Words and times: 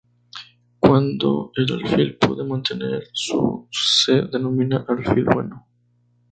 Cuando 0.79 1.51
el 1.55 1.71
alfil 1.73 2.17
puede 2.17 2.43
mantener 2.43 3.03
su 3.13 3.67
se 3.71 4.13
denomina 4.23 4.83
alfil 4.89 5.25
bueno. 5.25 5.67